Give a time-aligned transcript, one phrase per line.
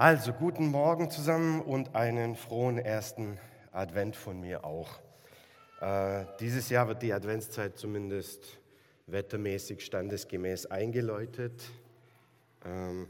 [0.00, 3.36] Also, guten Morgen zusammen und einen frohen ersten
[3.72, 5.00] Advent von mir auch.
[5.80, 8.60] Äh, dieses Jahr wird die Adventszeit zumindest
[9.08, 11.64] wettermäßig standesgemäß eingeläutet.
[12.64, 13.08] Ähm,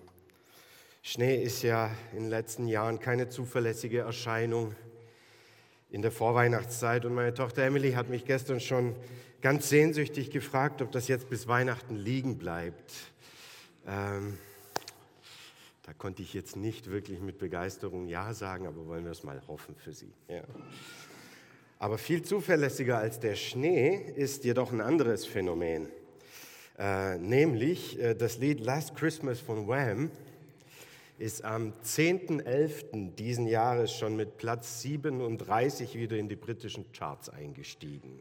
[1.02, 4.74] Schnee ist ja in den letzten Jahren keine zuverlässige Erscheinung
[5.90, 8.96] in der Vorweihnachtszeit und meine Tochter Emily hat mich gestern schon
[9.42, 12.94] ganz sehnsüchtig gefragt, ob das jetzt bis Weihnachten liegen bleibt.
[13.86, 14.38] Ähm,
[15.88, 19.40] da konnte ich jetzt nicht wirklich mit Begeisterung Ja sagen, aber wollen wir es mal
[19.48, 20.12] hoffen für Sie.
[20.28, 20.42] Ja.
[21.78, 25.88] Aber viel zuverlässiger als der Schnee ist jedoch ein anderes Phänomen,
[26.78, 30.10] äh, nämlich äh, das Lied Last Christmas von Wham
[31.16, 33.14] ist am 10.11.
[33.14, 38.20] diesen Jahres schon mit Platz 37 wieder in die britischen Charts eingestiegen.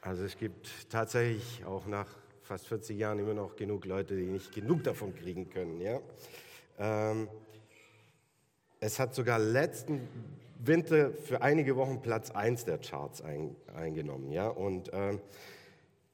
[0.00, 2.08] Also es gibt tatsächlich auch nach
[2.50, 5.80] fast 40 Jahren immer noch genug Leute, die nicht genug davon kriegen können.
[5.80, 6.00] Ja?
[6.80, 7.28] Ähm,
[8.80, 10.08] es hat sogar letzten
[10.58, 14.32] Winter für einige Wochen Platz 1 der Charts ein, eingenommen.
[14.32, 14.48] Ja?
[14.48, 15.20] Und ähm,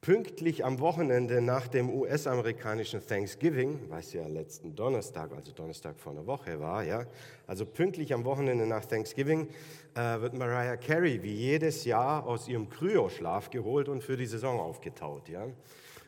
[0.03, 6.27] pünktlich am Wochenende nach dem US-amerikanischen Thanksgiving, was ja letzten Donnerstag, also Donnerstag vor einer
[6.27, 7.07] Woche war, ja,
[7.47, 9.49] also pünktlich am Wochenende nach Thanksgiving
[9.95, 14.61] äh, wird Mariah Carey wie jedes Jahr aus ihrem Kryoschlaf geholt und für die Saison
[14.61, 15.31] aufgetaut.
[15.31, 15.47] Ja.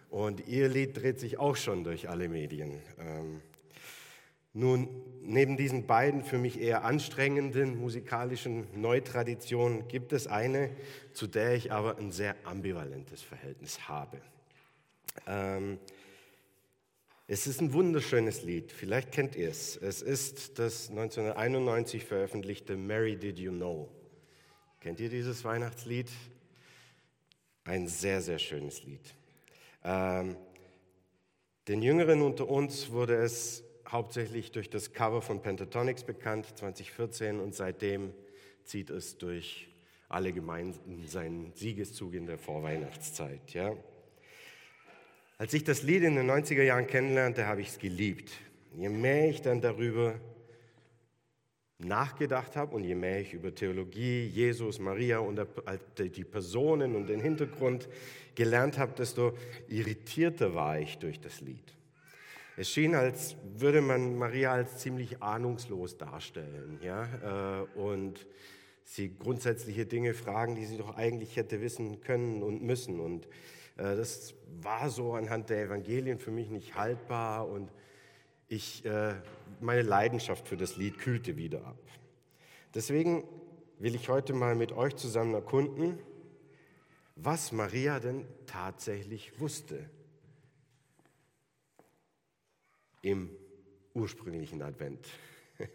[0.09, 2.81] Und ihr Lied dreht sich auch schon durch alle Medien.
[2.99, 3.41] Ähm,
[4.55, 4.89] nun,
[5.23, 10.71] neben diesen beiden für mich eher anstrengenden musikalischen Neutraditionen gibt es eine,
[11.13, 14.21] zu der ich aber ein sehr ambivalentes Verhältnis habe.
[15.27, 15.79] Ähm,
[17.27, 19.77] es ist ein wunderschönes Lied, vielleicht kennt ihr es.
[19.77, 23.91] Es ist das 1991 veröffentlichte Mary Did You Know.
[24.81, 26.11] Kennt ihr dieses Weihnachtslied?
[27.65, 29.18] Ein sehr, sehr schönes Lied.
[29.85, 30.37] Ähm,
[31.69, 37.55] den Jüngeren unter uns wurde es hauptsächlich durch das Cover von Pentatonics bekannt, 2014, und
[37.55, 38.13] seitdem
[38.65, 39.69] zieht es durch
[40.09, 43.53] alle Gemeinden seinen Siegeszug in der Vorweihnachtszeit.
[43.53, 43.75] Ja.
[45.37, 48.33] Als ich das Lied in den 90er Jahren kennenlernte, habe ich es geliebt.
[48.77, 50.15] Je mehr ich dann darüber
[51.79, 55.41] nachgedacht habe und je mehr ich über Theologie, Jesus, Maria und
[55.99, 57.89] die Personen und den Hintergrund
[58.35, 59.33] gelernt habe, desto
[59.69, 61.75] irritierter war ich durch das Lied.
[62.57, 67.63] Es schien, als würde man Maria als ziemlich ahnungslos darstellen ja?
[67.63, 68.27] Äh, und
[68.83, 72.99] sie grundsätzliche Dinge fragen, die sie doch eigentlich hätte wissen können und müssen.
[72.99, 73.27] Und
[73.77, 77.71] äh, das war so anhand der Evangelien für mich nicht haltbar und
[78.49, 79.15] ich, äh,
[79.61, 81.79] meine Leidenschaft für das Lied kühlte wieder ab.
[82.75, 83.25] Deswegen
[83.79, 85.99] will ich heute mal mit euch zusammen erkunden,
[87.17, 89.89] was Maria denn tatsächlich wusste
[93.03, 93.31] im
[93.95, 95.09] ursprünglichen Advent.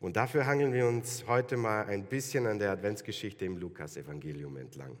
[0.00, 4.98] Und dafür hangeln wir uns heute mal ein bisschen an der Adventsgeschichte im Lukas-Evangelium entlang.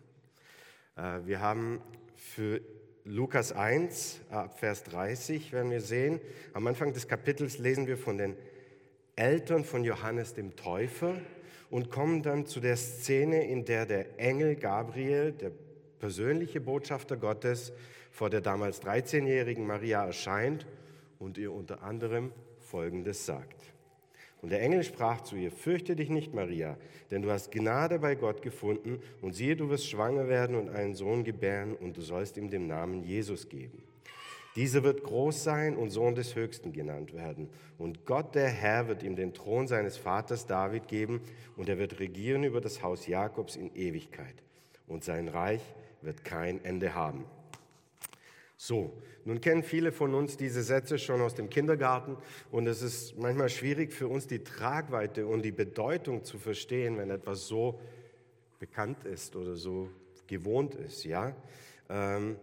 [0.96, 1.82] Äh, wir haben
[2.14, 2.60] für
[3.06, 6.20] Lukas 1, ab Vers 30 werden wir sehen,
[6.54, 8.34] am Anfang des Kapitels lesen wir von den
[9.14, 11.14] Eltern von Johannes dem Täufer
[11.68, 15.52] und kommen dann zu der Szene, in der der Engel Gabriel, der
[15.98, 17.74] persönliche Botschafter Gottes,
[18.10, 20.66] vor der damals 13-jährigen Maria erscheint
[21.18, 23.73] und ihr unter anderem Folgendes sagt.
[24.44, 26.76] Und der Engel sprach zu ihr, fürchte dich nicht, Maria,
[27.10, 30.94] denn du hast Gnade bei Gott gefunden und siehe, du wirst schwanger werden und einen
[30.94, 33.82] Sohn gebären und du sollst ihm den Namen Jesus geben.
[34.54, 37.48] Dieser wird groß sein und Sohn des Höchsten genannt werden.
[37.78, 41.22] Und Gott, der Herr, wird ihm den Thron seines Vaters David geben
[41.56, 44.34] und er wird regieren über das Haus Jakobs in Ewigkeit.
[44.86, 45.62] Und sein Reich
[46.02, 47.24] wird kein Ende haben.
[48.66, 48.94] So,
[49.26, 52.16] nun kennen viele von uns diese Sätze schon aus dem Kindergarten
[52.50, 57.10] und es ist manchmal schwierig für uns die Tragweite und die Bedeutung zu verstehen, wenn
[57.10, 57.78] etwas so
[58.58, 59.90] bekannt ist oder so
[60.26, 61.04] gewohnt ist.
[61.04, 61.36] Ja?
[61.90, 62.36] Ähm,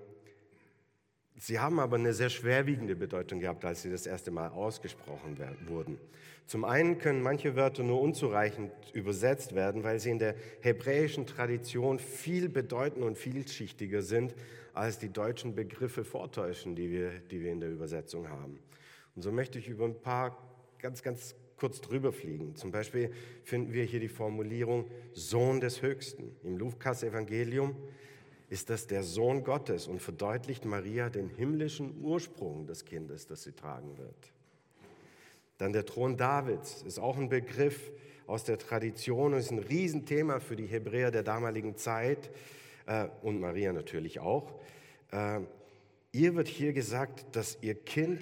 [1.37, 5.67] sie haben aber eine sehr schwerwiegende Bedeutung gehabt, als sie das erste Mal ausgesprochen werden,
[5.69, 5.97] wurden.
[6.45, 11.97] Zum einen können manche Wörter nur unzureichend übersetzt werden, weil sie in der hebräischen Tradition
[11.97, 14.35] viel bedeutender und vielschichtiger sind
[14.73, 18.59] als die deutschen Begriffe vortäuschen, die wir, die wir in der Übersetzung haben.
[19.15, 20.37] Und so möchte ich über ein paar
[20.79, 22.55] ganz, ganz kurz drüber fliegen.
[22.55, 23.11] Zum Beispiel
[23.43, 26.35] finden wir hier die Formulierung Sohn des Höchsten.
[26.43, 27.75] Im Lukas-Evangelium
[28.49, 33.53] ist das der Sohn Gottes und verdeutlicht Maria den himmlischen Ursprung des Kindes, das sie
[33.53, 34.33] tragen wird.
[35.57, 37.91] Dann der Thron Davids ist auch ein Begriff
[38.25, 42.31] aus der Tradition und ist ein Riesenthema für die Hebräer der damaligen Zeit
[42.85, 44.59] äh, und Maria natürlich auch.
[45.11, 45.41] Äh,
[46.11, 48.21] ihr wird hier gesagt, dass ihr Kind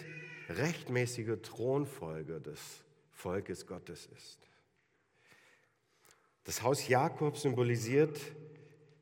[0.49, 4.39] rechtmäßiger Thronfolger des Volkes Gottes ist.
[6.43, 8.19] Das Haus Jakob symbolisiert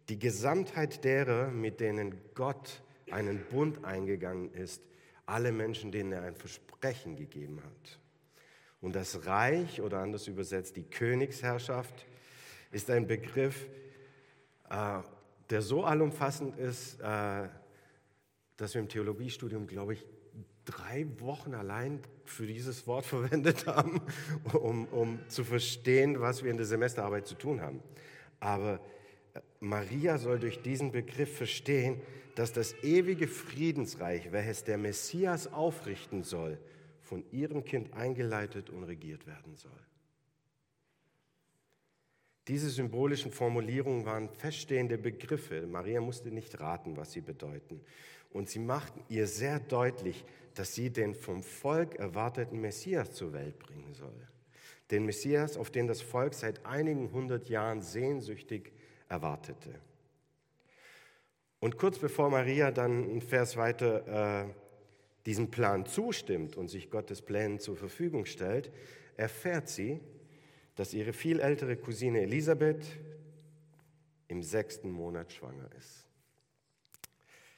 [0.09, 2.81] die Gesamtheit derer, mit denen Gott
[3.11, 4.81] einen Bund eingegangen ist,
[5.25, 7.99] alle Menschen, denen er ein Versprechen gegeben hat.
[8.81, 12.05] Und das Reich, oder anders übersetzt die Königsherrschaft,
[12.71, 13.67] ist ein Begriff,
[14.69, 14.99] äh,
[15.49, 17.47] der so allumfassend ist, äh,
[18.57, 20.05] dass wir im Theologiestudium, glaube ich,
[20.65, 24.01] drei Wochen allein für dieses Wort verwendet haben,
[24.53, 27.81] um, um zu verstehen, was wir in der Semesterarbeit zu tun haben.
[28.39, 28.79] Aber
[29.33, 32.01] äh, Maria soll durch diesen Begriff verstehen,
[32.35, 36.59] dass das ewige Friedensreich, welches der Messias aufrichten soll,
[37.01, 39.71] von ihrem Kind eingeleitet und regiert werden soll.
[42.47, 45.67] Diese symbolischen Formulierungen waren feststehende Begriffe.
[45.67, 47.81] Maria musste nicht raten, was sie bedeuten.
[48.31, 50.23] Und sie machten ihr sehr deutlich,
[50.53, 54.27] dass sie den vom Volk erwarteten Messias zur Welt bringen soll.
[54.91, 58.71] Den Messias, auf den das Volk seit einigen hundert Jahren sehnsüchtig
[59.09, 59.75] erwartete.
[61.59, 64.53] Und kurz bevor Maria dann ein Vers weiter äh,
[65.25, 68.71] diesem Plan zustimmt und sich Gottes Plänen zur Verfügung stellt,
[69.17, 69.99] erfährt sie,
[70.77, 72.85] dass ihre viel ältere Cousine Elisabeth
[74.27, 76.05] im sechsten Monat schwanger ist.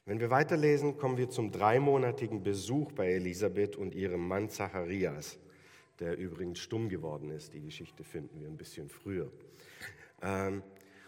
[0.06, 5.38] Wenn wir weiterlesen, kommen wir zum dreimonatigen Besuch bei Elisabeth und ihrem Mann Zacharias,
[6.00, 7.54] der übrigens stumm geworden ist.
[7.54, 9.30] Die Geschichte finden wir ein bisschen früher.
[10.22, 10.63] Ähm,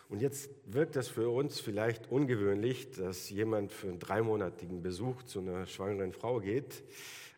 [0.09, 5.39] und jetzt wirkt das für uns vielleicht ungewöhnlich, dass jemand für einen dreimonatigen Besuch zu
[5.39, 6.83] einer schwangeren Frau geht.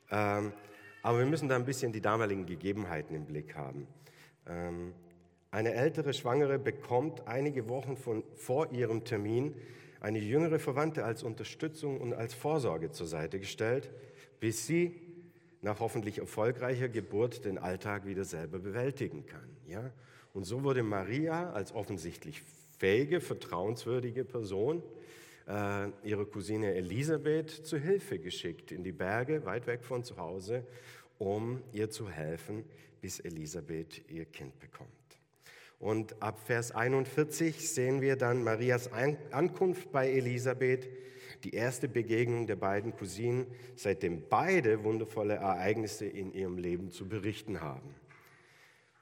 [0.10, 0.52] Ähm,
[1.04, 3.88] aber wir müssen da ein bisschen die damaligen Gegebenheiten im Blick haben.
[4.48, 4.94] Ähm,
[5.52, 9.56] eine ältere Schwangere bekommt einige Wochen von, vor ihrem Termin
[10.00, 13.92] eine jüngere Verwandte als Unterstützung und als Vorsorge zur Seite gestellt,
[14.40, 15.00] bis sie
[15.62, 19.48] nach hoffentlich erfolgreicher Geburt den Alltag wieder selber bewältigen kann.
[19.68, 19.92] Ja?
[20.34, 22.42] Und so wurde Maria als offensichtlich
[22.80, 24.84] fähige, vertrauenswürdige Person
[25.48, 30.66] äh, ihre Cousine Elisabeth zu Hilfe geschickt in die Berge, weit weg von zu Hause,
[31.18, 32.66] um ihr zu helfen,
[33.04, 34.90] bis Elisabeth ihr Kind bekommt.
[35.78, 38.90] Und ab Vers 41 sehen wir dann Marias
[39.32, 40.88] Ankunft bei Elisabeth,
[41.44, 43.46] die erste Begegnung der beiden Cousinen,
[43.76, 47.94] seitdem beide wundervolle Ereignisse in ihrem Leben zu berichten haben.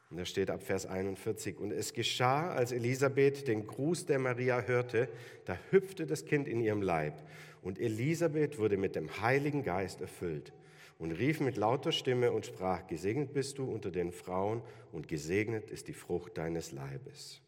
[0.09, 4.63] Und da steht ab Vers 41, und es geschah, als Elisabeth den Gruß der Maria
[4.63, 5.09] hörte,
[5.45, 7.13] da hüpfte das Kind in ihrem Leib,
[7.61, 10.53] und Elisabeth wurde mit dem Heiligen Geist erfüllt
[11.01, 14.61] und rief mit lauter Stimme und sprach, gesegnet bist du unter den Frauen
[14.91, 17.41] und gesegnet ist die Frucht deines Leibes.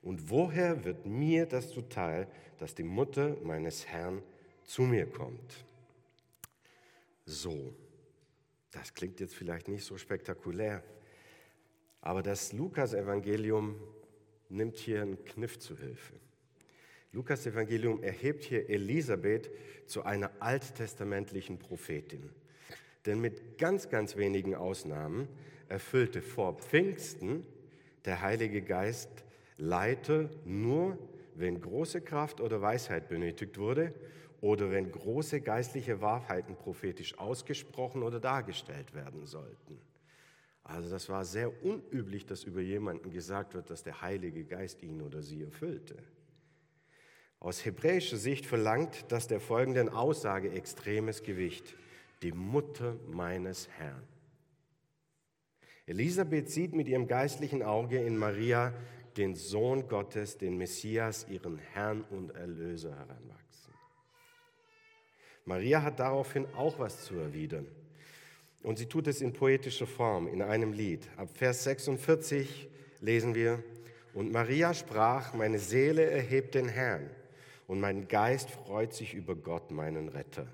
[0.00, 4.22] Und woher wird mir das zuteil, dass die Mutter meines Herrn
[4.62, 5.64] zu mir kommt?
[7.26, 7.74] So,
[8.70, 10.84] das klingt jetzt vielleicht nicht so spektakulär,
[12.00, 13.74] aber das Lukas-Evangelium
[14.48, 16.14] nimmt hier einen Kniff zu Hilfe.
[17.10, 19.50] Lukas Evangelium erhebt hier Elisabeth
[19.86, 22.30] zu einer alttestamentlichen Prophetin.
[23.06, 25.28] Denn mit ganz, ganz wenigen Ausnahmen
[25.68, 27.46] erfüllte vor Pfingsten
[28.04, 29.24] der Heilige Geist
[29.56, 30.98] Leiter nur,
[31.34, 33.92] wenn große Kraft oder Weisheit benötigt wurde
[34.40, 39.80] oder wenn große geistliche Wahrheiten prophetisch ausgesprochen oder dargestellt werden sollten.
[40.62, 45.02] Also das war sehr unüblich, dass über jemanden gesagt wird, dass der Heilige Geist ihn
[45.02, 45.96] oder sie erfüllte.
[47.38, 51.76] Aus hebräischer Sicht verlangt das der folgenden Aussage extremes Gewicht
[52.24, 54.02] die Mutter meines Herrn.
[55.86, 58.72] Elisabeth sieht mit ihrem geistlichen Auge in Maria
[59.18, 63.74] den Sohn Gottes, den Messias, ihren Herrn und Erlöser heranwachsen.
[65.44, 67.66] Maria hat daraufhin auch was zu erwidern.
[68.62, 71.06] Und sie tut es in poetischer Form, in einem Lied.
[71.18, 72.70] Ab Vers 46
[73.02, 73.62] lesen wir,
[74.14, 77.10] und Maria sprach, meine Seele erhebt den Herrn,
[77.66, 80.46] und mein Geist freut sich über Gott, meinen Retter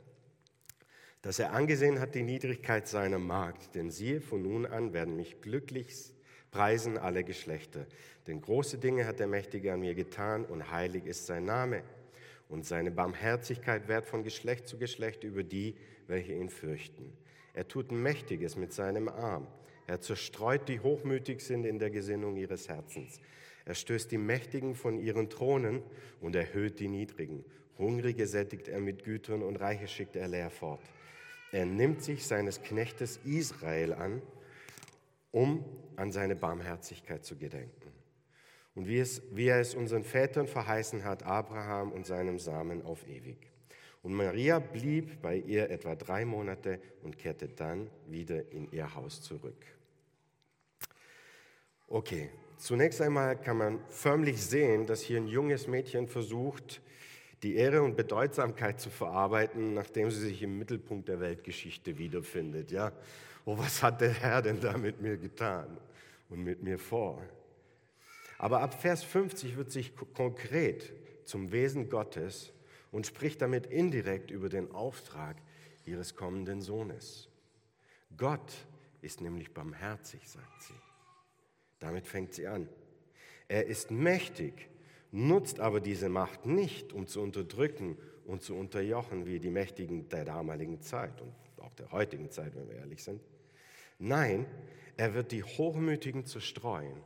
[1.23, 3.75] dass er angesehen hat die Niedrigkeit seiner Magd.
[3.75, 6.13] Denn siehe, von nun an werden mich glücklich
[6.51, 7.87] preisen alle Geschlechter.
[8.27, 11.83] Denn große Dinge hat der Mächtige an mir getan und heilig ist sein Name.
[12.49, 15.77] Und seine Barmherzigkeit währt von Geschlecht zu Geschlecht über die,
[16.09, 17.13] welche ihn fürchten.
[17.55, 19.47] Er tut Mächtiges mit seinem Arm.
[19.87, 23.21] Er zerstreut die hochmütig sind in der Gesinnung ihres Herzens.
[23.65, 25.83] Er stößt die Mächtigen von ihren Thronen
[26.21, 27.45] und erhöht die Niedrigen.
[27.79, 30.81] Hungrige sättigt er mit Gütern und Reiche schickt er leer fort.
[31.53, 34.23] Er nimmt sich seines Knechtes Israel an,
[35.33, 35.65] um
[35.97, 37.93] an seine Barmherzigkeit zu gedenken.
[38.75, 43.07] Und wie, es, wie er es unseren Vätern verheißen hat, Abraham und seinem Samen auf
[43.09, 43.51] ewig.
[44.03, 49.21] Und Maria blieb bei ihr etwa drei Monate und kehrte dann wieder in ihr Haus
[49.21, 49.67] zurück.
[51.89, 56.81] Okay, zunächst einmal kann man förmlich sehen, dass hier ein junges Mädchen versucht,
[57.43, 62.71] die Ehre und Bedeutsamkeit zu verarbeiten, nachdem sie sich im Mittelpunkt der Weltgeschichte wiederfindet.
[62.71, 62.93] Ja,
[63.45, 65.79] oh, was hat der Herr denn da mit mir getan
[66.29, 67.23] und mit mir vor?
[68.39, 70.93] Aber ab Vers 50 wird sich konkret
[71.25, 72.53] zum Wesen Gottes
[72.91, 75.37] und spricht damit indirekt über den Auftrag
[75.85, 77.29] ihres kommenden Sohnes.
[78.17, 78.67] Gott
[79.03, 80.75] ist nämlich barmherzig, sagt sie.
[81.79, 82.69] Damit fängt sie an.
[83.49, 84.70] Er ist mächtig,
[85.13, 90.25] nutzt aber diese Macht nicht, um zu unterdrücken und zu unterjochen wie die Mächtigen der
[90.25, 93.21] damaligen Zeit und auch der heutigen Zeit, wenn wir ehrlich sind.
[93.99, 94.47] Nein,
[94.97, 96.97] er wird die Hochmütigen zerstreuen,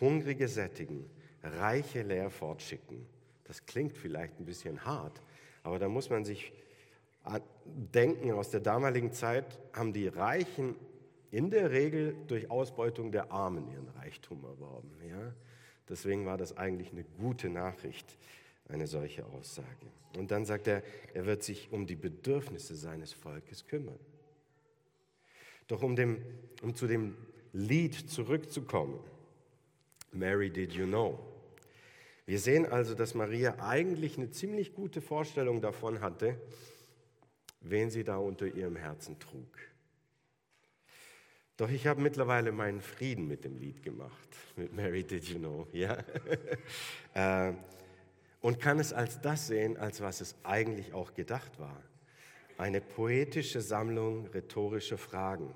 [0.00, 1.08] Hungrige sättigen,
[1.42, 3.06] Reiche leer fortschicken.
[3.44, 5.20] Das klingt vielleicht ein bisschen hart,
[5.62, 6.52] aber da muss man sich
[7.64, 10.74] denken, aus der damaligen Zeit haben die Reichen
[11.30, 14.90] in der Regel durch Ausbeutung der Armen ihren Reichtum erworben.
[15.08, 15.32] Ja?
[15.88, 18.16] Deswegen war das eigentlich eine gute Nachricht,
[18.68, 19.86] eine solche Aussage.
[20.16, 20.82] Und dann sagt er,
[21.14, 23.98] er wird sich um die Bedürfnisse seines Volkes kümmern.
[25.68, 26.22] Doch um, dem,
[26.62, 27.16] um zu dem
[27.52, 28.98] Lied zurückzukommen,
[30.12, 31.18] Mary, did you know?
[32.26, 36.38] Wir sehen also, dass Maria eigentlich eine ziemlich gute Vorstellung davon hatte,
[37.60, 39.58] wen sie da unter ihrem Herzen trug.
[41.56, 45.68] Doch ich habe mittlerweile meinen Frieden mit dem Lied gemacht, mit Mary Did You Know,
[45.72, 45.98] ja?
[47.14, 47.52] Äh,
[48.40, 51.82] und kann es als das sehen, als was es eigentlich auch gedacht war.
[52.56, 55.54] Eine poetische Sammlung rhetorischer Fragen,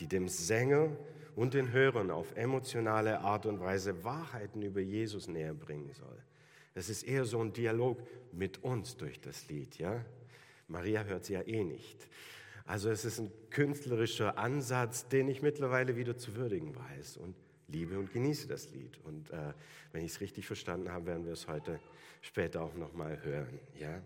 [0.00, 0.88] die dem Sänger
[1.36, 6.18] und den Hörern auf emotionale Art und Weise Wahrheiten über Jesus näher bringen soll.
[6.74, 7.98] Es ist eher so ein Dialog
[8.32, 10.04] mit uns durch das Lied, ja?
[10.66, 12.08] Maria hört sie ja eh nicht.
[12.70, 17.34] Also es ist ein künstlerischer Ansatz, den ich mittlerweile wieder zu würdigen weiß und
[17.66, 18.96] liebe und genieße das Lied.
[19.02, 19.54] Und äh,
[19.90, 21.80] wenn ich es richtig verstanden habe, werden wir es heute
[22.20, 23.58] später auch nochmal hören.
[23.76, 24.00] Ja?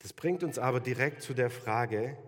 [0.00, 2.18] Das bringt uns aber direkt zu der Frage,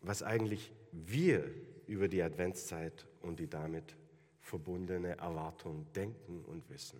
[0.00, 1.44] was eigentlich wir
[1.86, 3.94] über die Adventszeit und die damit
[4.40, 6.98] verbundene Erwartung denken und wissen.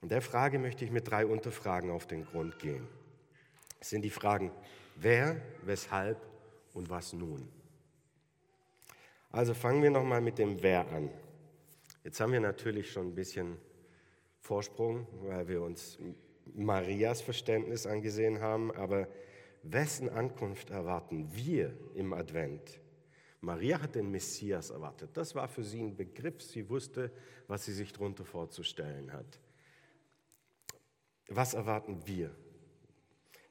[0.00, 2.88] Und der Frage möchte ich mit drei Unterfragen auf den Grund gehen.
[3.84, 4.50] Es sind die Fragen,
[4.96, 6.16] wer, weshalb
[6.72, 7.46] und was nun.
[9.30, 11.10] Also fangen wir nochmal mit dem Wer an.
[12.02, 13.58] Jetzt haben wir natürlich schon ein bisschen
[14.40, 15.98] Vorsprung, weil wir uns
[16.54, 19.06] Marias Verständnis angesehen haben, aber
[19.64, 22.80] wessen Ankunft erwarten wir im Advent?
[23.42, 25.10] Maria hat den Messias erwartet.
[25.12, 26.40] Das war für sie ein Begriff.
[26.40, 27.12] Sie wusste,
[27.48, 29.38] was sie sich darunter vorzustellen hat.
[31.28, 32.34] Was erwarten wir?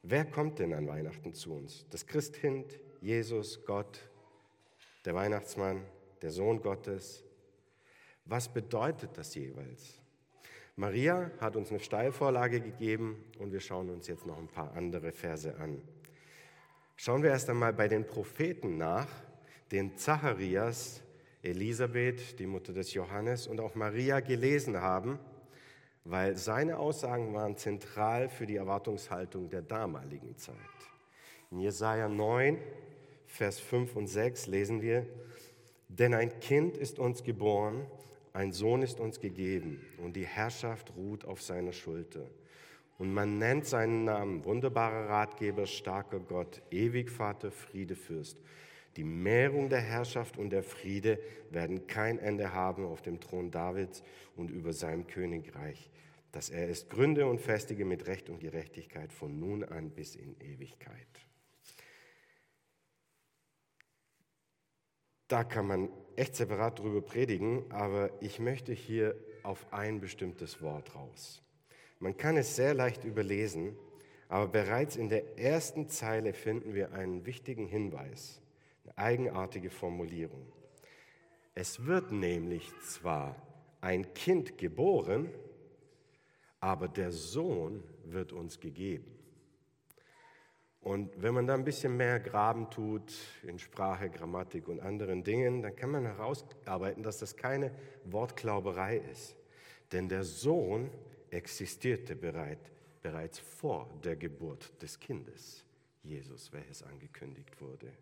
[0.06, 1.86] Wer kommt denn an Weihnachten zu uns?
[1.88, 4.06] Das Christkind, Jesus, Gott,
[5.06, 5.82] der Weihnachtsmann,
[6.20, 7.24] der Sohn Gottes.
[8.26, 10.02] Was bedeutet das jeweils?
[10.76, 15.10] Maria hat uns eine Steilvorlage gegeben und wir schauen uns jetzt noch ein paar andere
[15.10, 15.80] Verse an.
[16.96, 19.08] Schauen wir erst einmal bei den Propheten nach,
[19.72, 21.02] den Zacharias,
[21.42, 25.18] Elisabeth, die Mutter des Johannes und auch Maria gelesen haben
[26.04, 30.56] weil seine Aussagen waren zentral für die Erwartungshaltung der damaligen Zeit.
[31.50, 32.58] In Jesaja 9,
[33.26, 35.06] Vers 5 und 6 lesen wir:
[35.88, 37.86] Denn ein Kind ist uns geboren,
[38.32, 42.26] ein Sohn ist uns gegeben, und die Herrschaft ruht auf seiner Schulter.
[42.98, 48.38] Und man nennt seinen Namen wunderbarer Ratgeber, starker Gott, ewig Vater, Friedefürst.
[48.96, 51.18] Die Mehrung der Herrschaft und der Friede
[51.50, 54.04] werden kein Ende haben auf dem Thron Davids
[54.36, 55.90] und über seinem Königreich,
[56.34, 60.34] dass er es gründe und festige mit Recht und Gerechtigkeit von nun an bis in
[60.40, 61.06] Ewigkeit.
[65.28, 69.14] Da kann man echt separat drüber predigen, aber ich möchte hier
[69.44, 71.40] auf ein bestimmtes Wort raus.
[72.00, 73.76] Man kann es sehr leicht überlesen,
[74.28, 78.42] aber bereits in der ersten Zeile finden wir einen wichtigen Hinweis,
[78.82, 80.52] eine eigenartige Formulierung.
[81.54, 83.36] Es wird nämlich zwar
[83.80, 85.30] ein Kind geboren,
[86.64, 89.04] aber der Sohn wird uns gegeben.
[90.80, 95.60] Und wenn man da ein bisschen mehr Graben tut in Sprache, Grammatik und anderen Dingen,
[95.60, 97.70] dann kann man herausarbeiten, dass das keine
[98.06, 99.36] Wortklauberei ist.
[99.92, 100.90] Denn der Sohn
[101.28, 105.66] existierte bereit, bereits vor der Geburt des Kindes,
[106.02, 107.92] Jesus, welches angekündigt wurde.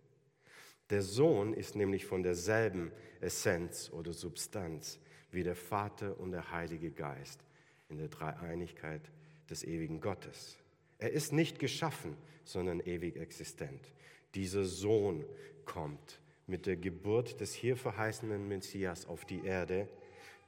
[0.89, 5.01] Der Sohn ist nämlich von derselben Essenz oder Substanz
[5.33, 7.45] wie der Vater und der Heilige Geist
[7.93, 9.03] in der Dreieinigkeit
[9.49, 10.59] des ewigen Gottes.
[10.99, 13.93] Er ist nicht geschaffen, sondern ewig existent.
[14.35, 15.25] Dieser Sohn
[15.65, 19.89] kommt mit der Geburt des hier verheißenen Messias auf die Erde,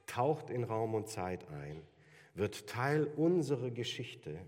[0.06, 1.82] taucht in Raum und Zeit ein,
[2.34, 4.38] wird Teil unserer Geschichte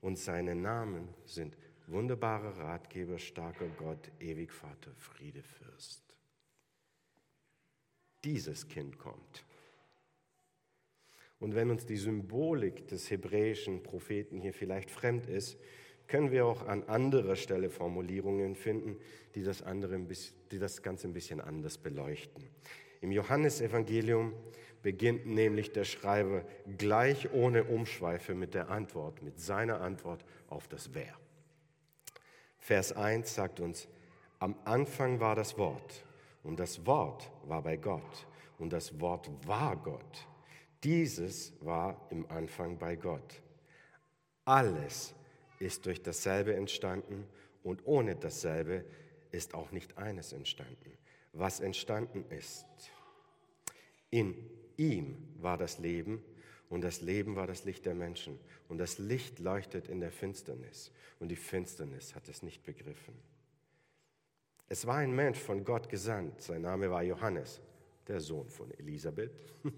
[0.00, 1.56] und seine Namen sind
[1.86, 6.02] wunderbarer Ratgeber, starker Gott, ewig Vater, Friedefürst.
[8.24, 9.44] Dieses Kind kommt.
[11.40, 15.58] Und wenn uns die Symbolik des hebräischen Propheten hier vielleicht fremd ist,
[16.08, 18.96] können wir auch an anderer Stelle Formulierungen finden,
[19.34, 20.00] die das, andere
[20.50, 22.44] die das Ganze ein bisschen anders beleuchten.
[23.00, 24.32] Im Johannesevangelium
[24.82, 26.44] beginnt nämlich der Schreiber
[26.78, 31.14] gleich ohne Umschweife mit der Antwort, mit seiner Antwort auf das Wer.
[32.58, 33.86] Vers 1 sagt uns,
[34.40, 36.04] am Anfang war das Wort
[36.42, 38.26] und das Wort war bei Gott
[38.58, 40.26] und das Wort war Gott.
[40.84, 43.42] Dieses war im Anfang bei Gott.
[44.44, 45.14] Alles
[45.58, 47.26] ist durch dasselbe entstanden
[47.62, 48.84] und ohne dasselbe
[49.32, 50.96] ist auch nicht eines entstanden.
[51.32, 52.66] Was entstanden ist,
[54.10, 54.34] in
[54.76, 56.22] ihm war das Leben
[56.70, 60.92] und das Leben war das Licht der Menschen und das Licht leuchtet in der Finsternis
[61.18, 63.14] und die Finsternis hat es nicht begriffen.
[64.68, 67.60] Es war ein Mensch von Gott gesandt, sein Name war Johannes,
[68.06, 69.32] der Sohn von Elisabeth.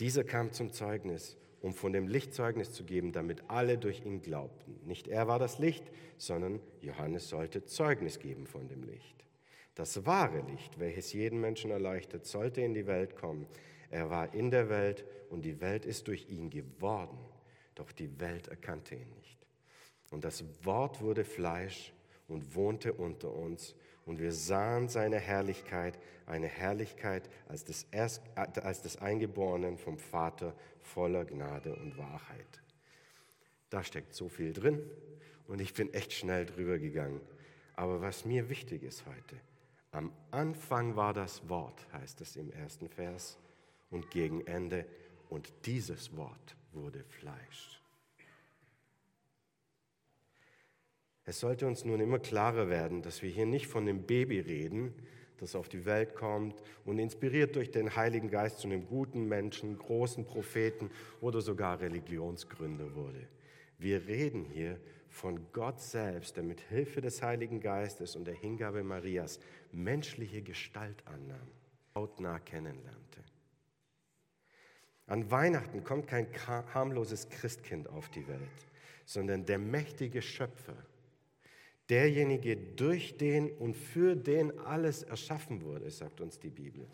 [0.00, 4.22] Dieser kam zum Zeugnis, um von dem Licht Zeugnis zu geben, damit alle durch ihn
[4.22, 4.78] glaubten.
[4.84, 9.24] Nicht er war das Licht, sondern Johannes sollte Zeugnis geben von dem Licht.
[9.74, 13.46] Das wahre Licht, welches jeden Menschen erleuchtet, sollte in die Welt kommen.
[13.90, 17.18] Er war in der Welt und die Welt ist durch ihn geworden,
[17.74, 19.38] doch die Welt erkannte ihn nicht.
[20.10, 21.92] Und das Wort wurde Fleisch
[22.28, 23.74] und wohnte unter uns
[24.08, 30.54] und wir sahen seine Herrlichkeit, eine Herrlichkeit als des, Erst, als des Eingeborenen vom Vater
[30.80, 32.62] voller Gnade und Wahrheit.
[33.68, 34.80] Da steckt so viel drin
[35.46, 37.20] und ich bin echt schnell drüber gegangen.
[37.76, 39.36] Aber was mir wichtig ist heute,
[39.92, 43.38] am Anfang war das Wort, heißt es im ersten Vers,
[43.90, 44.86] und gegen Ende,
[45.28, 47.82] und dieses Wort wurde Fleisch.
[51.28, 54.94] Es sollte uns nun immer klarer werden, dass wir hier nicht von dem Baby reden,
[55.36, 59.76] das auf die Welt kommt und inspiriert durch den Heiligen Geist zu einem guten Menschen,
[59.76, 63.28] großen Propheten oder sogar Religionsgründer wurde.
[63.76, 68.82] Wir reden hier von Gott selbst, der mit Hilfe des Heiligen Geistes und der Hingabe
[68.82, 69.38] Marias
[69.70, 71.48] menschliche Gestalt annahm,
[71.94, 73.22] hautnah kennenlernte.
[75.06, 76.26] An Weihnachten kommt kein
[76.72, 78.40] harmloses Christkind auf die Welt,
[79.04, 80.74] sondern der mächtige Schöpfer,
[81.90, 86.86] derjenige, durch den und für den alles erschaffen wurde, sagt uns die Bibel.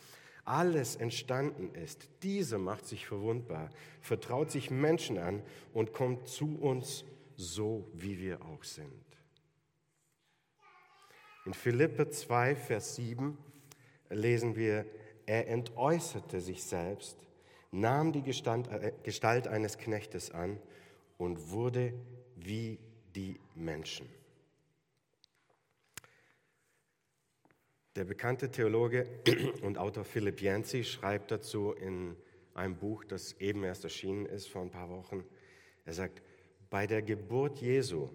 [0.44, 2.08] Alles entstanden ist.
[2.22, 7.04] Dieser macht sich verwundbar, vertraut sich Menschen an und kommt zu uns
[7.36, 8.92] so, wie wir auch sind.
[11.46, 13.36] In Philippe 2, Vers 7
[14.10, 14.86] lesen wir,
[15.26, 17.18] er entäußerte sich selbst,
[17.70, 20.58] nahm die äh, Gestalt eines Knechtes an
[21.18, 21.94] und wurde
[22.36, 22.78] wie
[23.14, 24.08] die Menschen.
[27.96, 29.06] Der bekannte Theologe
[29.62, 32.16] und Autor Philipp Yancey schreibt dazu in
[32.52, 35.24] einem Buch, das eben erst erschienen ist vor ein paar Wochen.
[35.84, 36.20] Er sagt,
[36.70, 38.08] bei der Geburt Jesu,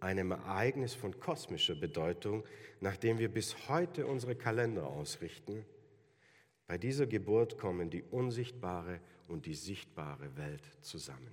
[0.00, 2.42] einem Ereignis von kosmischer Bedeutung,
[2.80, 5.64] nach dem wir bis heute unsere Kalender ausrichten,
[6.66, 11.32] bei dieser Geburt kommen die unsichtbare und die sichtbare Welt zusammen.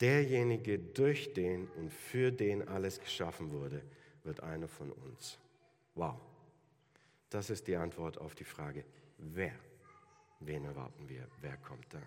[0.00, 3.82] Derjenige, durch den und für den alles geschaffen wurde,
[4.24, 5.38] wird einer von uns.
[5.94, 6.20] Wow.
[7.30, 8.84] Das ist die Antwort auf die Frage,
[9.18, 9.54] wer?
[10.40, 11.28] Wen erwarten wir?
[11.40, 12.02] Wer kommt da?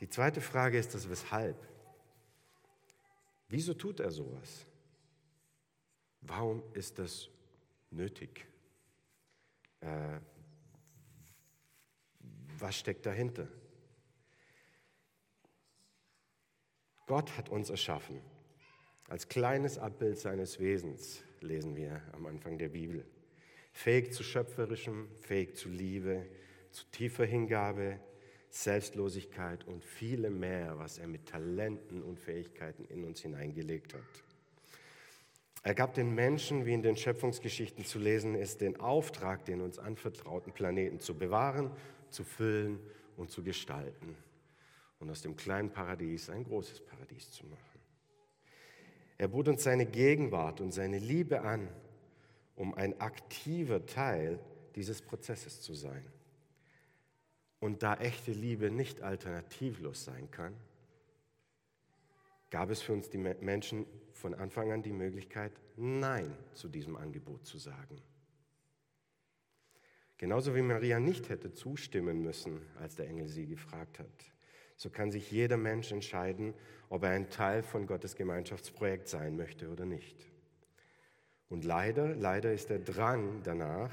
[0.00, 1.56] Die zweite Frage ist das Weshalb.
[3.48, 4.66] Wieso tut er sowas?
[6.20, 7.28] Warum ist das
[7.90, 8.46] nötig?
[9.80, 10.18] Äh,
[12.58, 13.46] was steckt dahinter?
[17.06, 18.20] Gott hat uns erschaffen.
[19.08, 23.04] Als kleines Abbild seines Wesens lesen wir am Anfang der Bibel.
[23.72, 26.24] Fähig zu schöpferischem, fähig zu Liebe,
[26.70, 28.00] zu tiefer Hingabe,
[28.48, 34.24] Selbstlosigkeit und vielem mehr, was er mit Talenten und Fähigkeiten in uns hineingelegt hat.
[35.64, 39.78] Er gab den Menschen, wie in den Schöpfungsgeschichten zu lesen ist, den Auftrag, den uns
[39.78, 41.70] anvertrauten Planeten zu bewahren,
[42.10, 42.78] zu füllen
[43.16, 44.16] und zu gestalten
[44.98, 47.73] und aus dem kleinen Paradies ein großes Paradies zu machen.
[49.18, 51.68] Er bot uns seine Gegenwart und seine Liebe an,
[52.56, 54.40] um ein aktiver Teil
[54.74, 56.04] dieses Prozesses zu sein.
[57.60, 60.54] Und da echte Liebe nicht alternativlos sein kann,
[62.50, 67.46] gab es für uns die Menschen von Anfang an die Möglichkeit, Nein zu diesem Angebot
[67.46, 68.00] zu sagen.
[70.18, 74.32] Genauso wie Maria nicht hätte zustimmen müssen, als der Engel sie gefragt hat,
[74.76, 76.54] so kann sich jeder Mensch entscheiden,
[76.94, 80.16] ob er ein Teil von Gottes Gemeinschaftsprojekt sein möchte oder nicht.
[81.48, 83.90] Und leider, leider ist der Drang danach,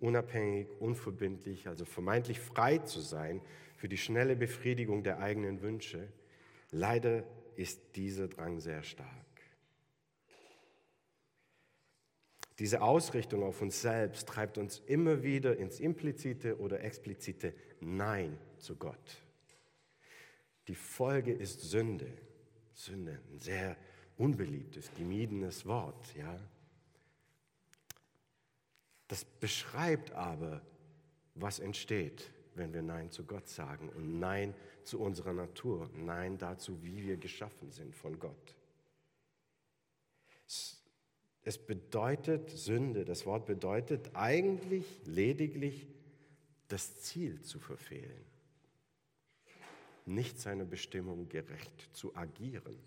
[0.00, 3.42] unabhängig, unverbindlich, also vermeintlich frei zu sein
[3.76, 6.08] für die schnelle Befriedigung der eigenen Wünsche,
[6.70, 7.24] leider
[7.56, 9.10] ist dieser Drang sehr stark.
[12.58, 18.76] Diese Ausrichtung auf uns selbst treibt uns immer wieder ins implizite oder explizite Nein zu
[18.76, 19.22] Gott.
[20.68, 22.10] Die Folge ist Sünde.
[22.80, 23.76] Sünde, ein sehr
[24.16, 26.38] unbeliebtes, gemiedenes Wort, ja.
[29.08, 30.62] Das beschreibt aber,
[31.34, 36.82] was entsteht, wenn wir Nein zu Gott sagen und Nein zu unserer Natur, Nein dazu,
[36.82, 38.56] wie wir geschaffen sind von Gott.
[41.42, 45.86] Es bedeutet Sünde, das Wort bedeutet eigentlich lediglich
[46.68, 48.24] das Ziel zu verfehlen,
[50.10, 52.78] nicht seiner Bestimmung gerecht zu agieren.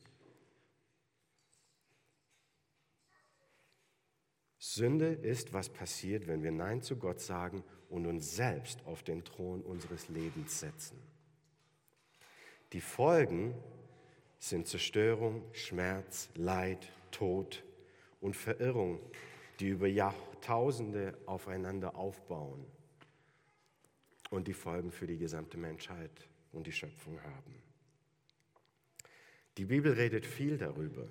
[4.59, 9.23] Sünde ist, was passiert, wenn wir Nein zu Gott sagen und uns selbst auf den
[9.23, 10.97] Thron unseres Lebens setzen.
[12.71, 13.53] Die Folgen
[14.39, 17.63] sind Zerstörung, Schmerz, Leid, Tod
[18.19, 18.99] und Verirrung,
[19.59, 22.65] die über Jahrtausende aufeinander aufbauen
[24.31, 27.55] und die Folgen für die gesamte Menschheit und die Schöpfung haben.
[29.57, 31.07] Die Bibel redet viel darüber.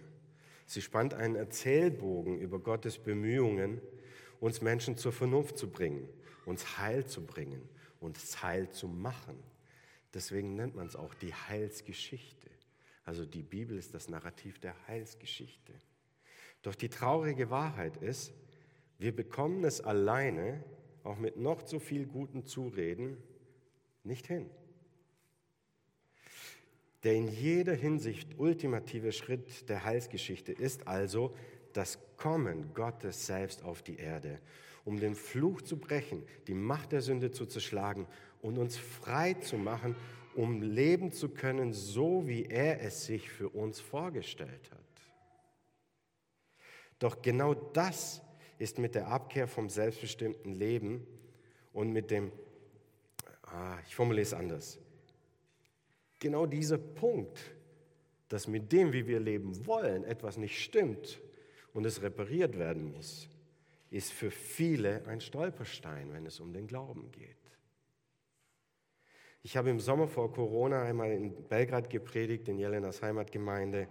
[0.67, 3.81] Sie spannt einen Erzählbogen über Gottes Bemühungen,
[4.41, 6.09] uns Menschen zur Vernunft zu bringen,
[6.47, 7.69] uns Heil zu bringen,
[8.01, 9.39] uns Heil zu machen.
[10.15, 12.51] Deswegen nennt man es auch die Heilsgeschichte.
[13.05, 15.73] Also die Bibel ist das Narrativ der Heilsgeschichte.
[16.63, 18.33] Doch die traurige Wahrheit ist,
[18.99, 20.63] wir bekommen es alleine,
[21.03, 23.17] auch mit noch so viel guten Zureden,
[24.05, 24.49] nicht hin.
[27.05, 31.35] Der in jeder Hinsicht ultimative Schritt der Heilsgeschichte ist also
[31.73, 34.39] das Kommen Gottes selbst auf die Erde,
[34.85, 38.07] um den Fluch zu brechen, die Macht der Sünde zu zerschlagen
[38.41, 39.97] und uns frei zu machen,
[40.35, 44.79] um leben zu können, so wie er es sich für uns vorgestellt hat.
[46.99, 48.23] Doch genau das
[48.59, 51.05] ist mit der Abkehr vom selbstbestimmten Leben
[51.73, 52.31] und mit dem,
[53.43, 54.79] ah, ich formuliere es anders,
[56.23, 57.39] genau dieser Punkt,
[58.29, 61.21] dass mit dem, wie wir leben wollen, etwas nicht stimmt
[61.75, 63.29] und es repariert werden muss,
[63.91, 67.37] ist für viele ein Stolperstein, wenn es um den Glauben geht.
[69.43, 73.89] Ich habe im Sommer vor Corona einmal in Belgrad gepredigt, in Jelenas Heimatgemeinde.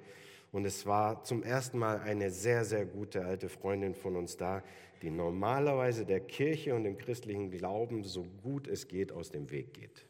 [0.52, 4.64] Und es war zum ersten Mal eine sehr, sehr gute alte Freundin von uns da,
[5.02, 9.74] die normalerweise der Kirche und dem christlichen Glauben so gut es geht aus dem Weg
[9.74, 10.06] geht.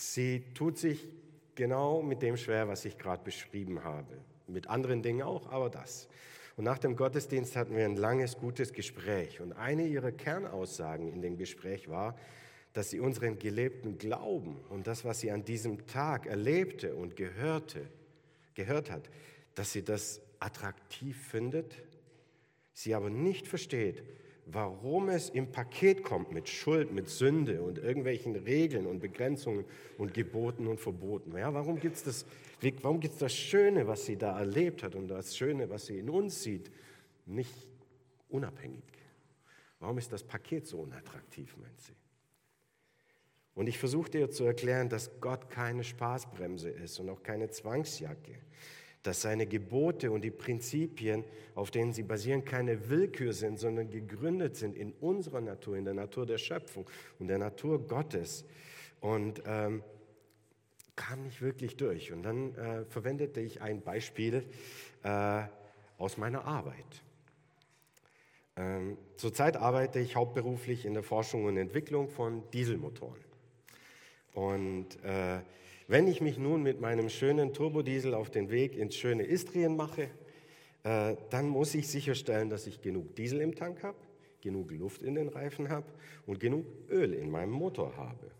[0.00, 1.06] Sie tut sich
[1.54, 4.16] genau mit dem schwer, was ich gerade beschrieben habe.
[4.46, 6.08] Mit anderen Dingen auch, aber das.
[6.56, 9.42] Und nach dem Gottesdienst hatten wir ein langes, gutes Gespräch.
[9.42, 12.16] Und eine ihrer Kernaussagen in dem Gespräch war,
[12.72, 17.86] dass sie unseren gelebten Glauben und das, was sie an diesem Tag erlebte und gehörte,
[18.54, 19.10] gehört hat,
[19.54, 21.76] dass sie das attraktiv findet,
[22.72, 24.02] sie aber nicht versteht,
[24.52, 29.64] warum es im Paket kommt mit Schuld, mit Sünde und irgendwelchen Regeln und Begrenzungen
[29.98, 31.36] und Geboten und Verboten.
[31.36, 32.26] Ja, warum gibt es das,
[33.18, 36.70] das Schöne, was sie da erlebt hat und das Schöne, was sie in uns sieht,
[37.26, 37.68] nicht
[38.28, 38.84] unabhängig?
[39.78, 41.94] Warum ist das Paket so unattraktiv, meint sie?
[43.54, 48.38] Und ich versuchte ihr zu erklären, dass Gott keine Spaßbremse ist und auch keine Zwangsjacke,
[49.02, 54.56] dass seine Gebote und die Prinzipien, auf denen sie basieren, keine Willkür sind, sondern gegründet
[54.56, 58.44] sind in unserer Natur, in der Natur der Schöpfung und der Natur Gottes.
[59.00, 59.82] Und ähm,
[60.96, 62.12] kam nicht wirklich durch.
[62.12, 64.44] Und dann äh, verwendete ich ein Beispiel
[65.02, 65.42] äh,
[65.96, 67.02] aus meiner Arbeit.
[68.56, 73.24] Ähm, zurzeit arbeite ich hauptberuflich in der Forschung und Entwicklung von Dieselmotoren.
[74.34, 75.40] Und äh,
[75.90, 80.08] wenn ich mich nun mit meinem schönen Turbodiesel auf den Weg ins schöne Istrien mache,
[80.84, 83.98] äh, dann muss ich sicherstellen, dass ich genug Diesel im Tank habe,
[84.40, 85.88] genug Luft in den Reifen habe
[86.26, 88.30] und genug Öl in meinem Motor habe.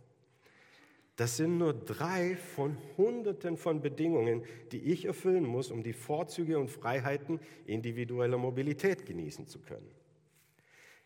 [1.17, 6.57] Das sind nur drei von Hunderten von Bedingungen, die ich erfüllen muss, um die Vorzüge
[6.57, 9.91] und Freiheiten individueller Mobilität genießen zu können.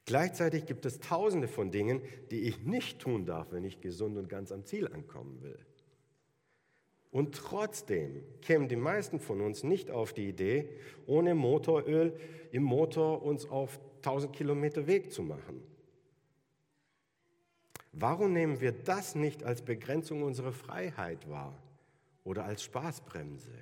[0.04, 4.28] Gleichzeitig gibt es tausende von Dingen, die ich nicht tun darf, wenn ich gesund und
[4.28, 5.59] ganz am Ziel ankommen will.
[7.14, 10.68] Und trotzdem kämen die meisten von uns nicht auf die Idee,
[11.07, 12.18] ohne Motoröl
[12.50, 15.62] im Motor uns auf 1000 Kilometer Weg zu machen.
[17.92, 21.57] Warum nehmen wir das nicht als Begrenzung unserer Freiheit wahr
[22.24, 23.53] oder als Spaßbremse?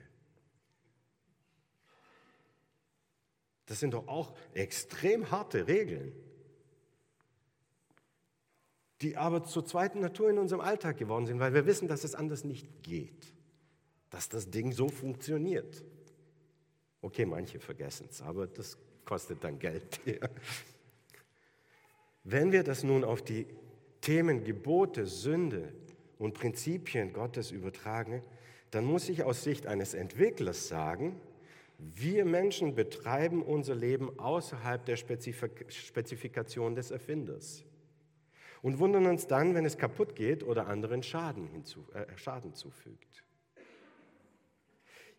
[3.66, 6.14] Das sind doch auch extrem harte Regeln,
[9.02, 12.14] die aber zur zweiten Natur in unserem Alltag geworden sind, weil wir wissen, dass es
[12.14, 13.34] anders nicht geht,
[14.12, 15.82] dass das Ding so funktioniert.
[17.00, 20.00] Okay, manche vergessen es, aber das kostet dann Geld.
[22.24, 23.46] Wenn wir das nun auf die
[24.00, 25.72] Themen Gebote, Sünde
[26.18, 28.22] und Prinzipien Gottes übertragen,
[28.70, 31.18] dann muss ich aus Sicht eines Entwicklers sagen,
[31.78, 37.64] wir Menschen betreiben unser Leben außerhalb der Spezifikation des Erfinders
[38.60, 43.24] und wundern uns dann, wenn es kaputt geht oder anderen Schaden, hinzu, äh, Schaden zufügt.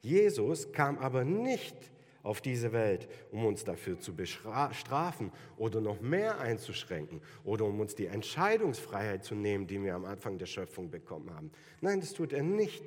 [0.04, 1.76] Jesus kam aber nicht
[2.24, 7.96] auf diese Welt, um uns dafür zu bestrafen oder noch mehr einzuschränken oder um uns
[7.96, 11.52] die Entscheidungsfreiheit zu nehmen, die wir am Anfang der Schöpfung bekommen haben.
[11.82, 12.84] Nein, das tut er nicht.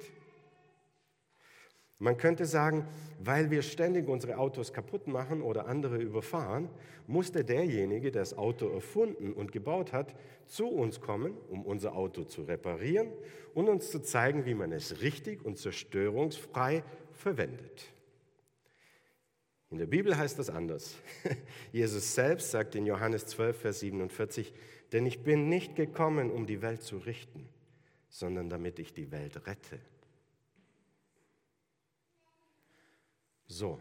[1.99, 2.87] Man könnte sagen,
[3.25, 6.69] weil wir ständig unsere Autos kaputt machen oder andere überfahren,
[7.07, 12.25] musste derjenige, der das Auto erfunden und gebaut hat, zu uns kommen, um unser Auto
[12.25, 13.09] zu reparieren
[13.55, 16.83] und uns zu zeigen, wie man es richtig und zerstörungsfrei
[17.17, 17.93] verwendet.
[19.71, 20.97] In der Bibel heißt das anders.
[21.73, 24.53] Jesus selbst sagt in Johannes 12, Vers 47,
[24.93, 27.49] denn ich bin nicht gekommen, um die Welt zu richten,
[28.09, 29.81] sondern damit ich die Welt rette.
[33.49, 33.81] So,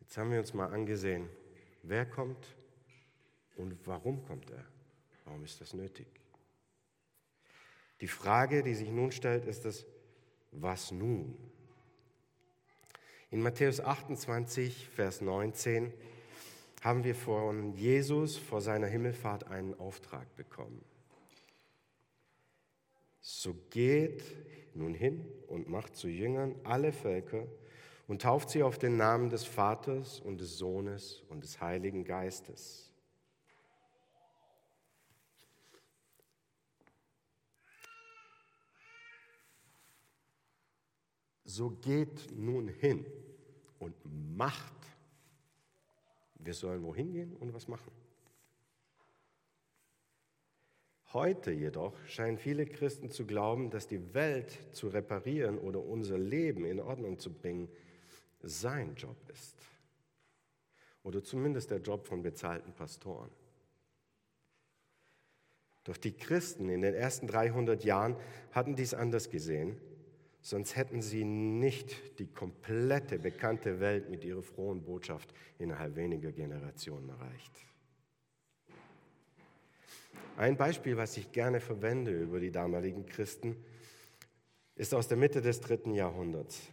[0.00, 1.28] jetzt haben wir uns mal angesehen,
[1.82, 2.56] wer kommt
[3.56, 4.64] und warum kommt er?
[5.24, 6.06] Warum ist das nötig?
[8.00, 9.86] Die Frage, die sich nun stellt, ist das,
[10.52, 11.36] was nun?
[13.30, 15.92] In Matthäus 28, Vers 19
[16.82, 20.82] haben wir von Jesus vor seiner Himmelfahrt einen Auftrag bekommen.
[23.20, 24.22] So geht
[24.74, 27.46] nun hin und macht zu Jüngern alle Völker
[28.06, 32.87] und tauft sie auf den Namen des Vaters und des Sohnes und des Heiligen Geistes.
[41.48, 43.06] So geht nun hin
[43.78, 43.94] und
[44.36, 44.74] macht.
[46.34, 47.90] Wir sollen wohin gehen und was machen.
[51.14, 56.66] Heute jedoch scheinen viele Christen zu glauben, dass die Welt zu reparieren oder unser Leben
[56.66, 57.70] in Ordnung zu bringen
[58.42, 59.56] sein Job ist.
[61.02, 63.30] Oder zumindest der Job von bezahlten Pastoren.
[65.84, 68.16] Doch die Christen in den ersten 300 Jahren
[68.52, 69.80] hatten dies anders gesehen,
[70.48, 77.10] sonst hätten sie nicht die komplette bekannte Welt mit ihrer frohen Botschaft innerhalb weniger Generationen
[77.10, 77.52] erreicht.
[80.38, 83.56] Ein Beispiel, was ich gerne verwende über die damaligen Christen,
[84.74, 86.68] ist aus der Mitte des dritten Jahrhunderts.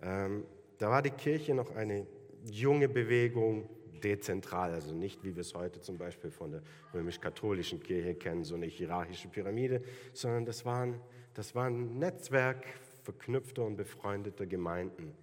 [0.00, 0.44] Ähm,
[0.78, 2.04] da war die Kirche noch eine
[2.42, 3.68] junge Bewegung,
[4.02, 8.56] dezentral, also nicht wie wir es heute zum Beispiel von der römisch-katholischen Kirche kennen, so
[8.56, 11.00] eine hierarchische Pyramide, sondern das war, ein,
[11.34, 12.64] das war ein Netzwerk
[13.02, 15.14] verknüpfter und befreundeter Gemeinden.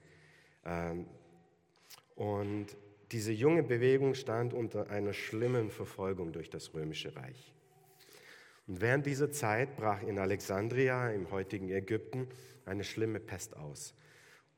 [0.66, 1.06] Ähm,
[2.16, 2.68] und
[3.12, 7.54] diese junge Bewegung stand unter einer schlimmen Verfolgung durch das römische Reich.
[8.68, 12.28] Und während dieser Zeit brach in Alexandria im heutigen Ägypten
[12.66, 13.96] eine schlimme Pest aus.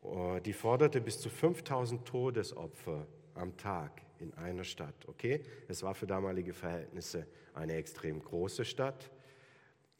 [0.02, 4.96] Oh, die forderte bis zu 5000 Todesopfer am Tag in einer Stadt.
[5.08, 9.12] Okay, es war für damalige Verhältnisse eine extrem große Stadt,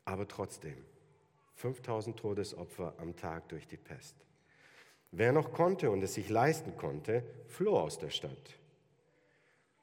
[0.04, 0.76] aber trotzdem
[1.62, 4.16] 5000 Todesopfer am Tag durch die Pest.
[5.12, 8.60] Wer noch konnte und es sich leisten konnte, floh aus der Stadt.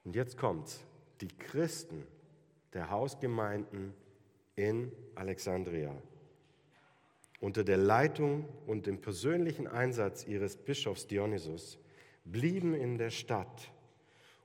[0.04, 0.84] Und jetzt kommt's.
[1.20, 2.06] Die Christen
[2.72, 3.94] der Hausgemeinden
[4.56, 5.94] in Alexandria
[7.40, 11.78] unter der Leitung und dem persönlichen Einsatz ihres Bischofs Dionysus
[12.24, 13.72] blieben in der Stadt,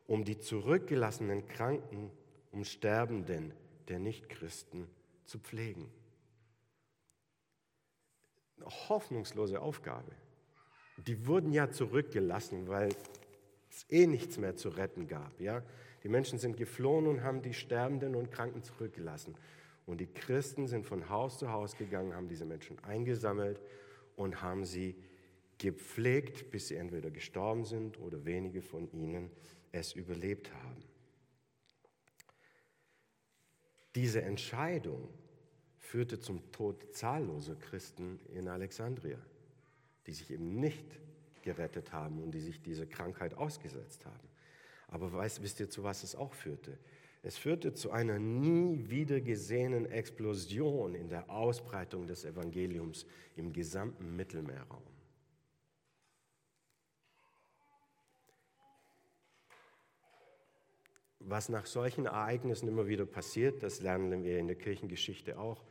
[0.06, 2.12] um die zurückgelassenen Kranken,
[2.52, 3.54] um Sterbenden
[3.88, 4.88] der Nichtchristen
[5.26, 5.90] zu pflegen.
[8.58, 10.12] Eine hoffnungslose Aufgabe.
[10.98, 12.90] Die wurden ja zurückgelassen, weil
[13.70, 15.40] es eh nichts mehr zu retten gab.
[15.40, 15.64] Ja?
[16.04, 19.36] Die Menschen sind geflohen und haben die Sterbenden und Kranken zurückgelassen.
[19.86, 23.60] Und die Christen sind von Haus zu Haus gegangen, haben diese Menschen eingesammelt
[24.16, 24.96] und haben sie
[25.58, 29.32] gepflegt, bis sie entweder gestorben sind oder wenige von ihnen
[29.72, 30.84] es überlebt haben.
[33.96, 35.10] Diese Entscheidung
[35.84, 39.20] führte zum Tod zahlloser Christen in Alexandria,
[40.08, 40.86] die sich eben nicht
[41.44, 44.28] gerettet haben und die sich dieser Krankheit ausgesetzt haben.
[44.88, 46.78] Aber weißt, wisst ihr, zu was es auch führte?
[47.22, 54.16] Es führte zu einer nie wieder gesehenen Explosion in der Ausbreitung des Evangeliums im gesamten
[54.16, 54.84] Mittelmeerraum.
[61.26, 65.64] Was nach solchen Ereignissen immer wieder passiert, das lernen wir in der Kirchengeschichte auch.